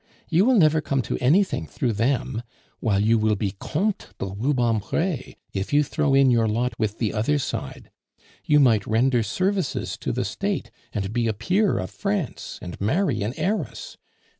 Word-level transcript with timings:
You 0.29 0.45
will 0.45 0.55
never 0.57 0.81
come 0.81 1.03
to 1.03 1.17
anything 1.19 1.67
through 1.67 1.93
them, 1.93 2.41
while 2.79 2.99
you 2.99 3.19
will 3.19 3.35
be 3.35 3.51
Comte 3.59 4.07
de 4.17 4.25
Rubempre 4.25 5.35
if 5.53 5.73
you 5.73 5.83
throw 5.83 6.15
in 6.15 6.31
your 6.31 6.47
lot 6.47 6.73
with 6.79 6.97
the 6.97 7.13
other 7.13 7.37
side. 7.37 7.91
You 8.43 8.59
might 8.59 8.87
render 8.87 9.21
services 9.21 9.97
to 9.97 10.11
the 10.11 10.25
State, 10.25 10.71
and 10.91 11.13
be 11.13 11.27
a 11.27 11.33
peer 11.33 11.77
of 11.77 11.91
France, 11.91 12.57
and 12.63 12.81
marry 12.81 13.21
an 13.21 13.35
heiress. 13.37 13.95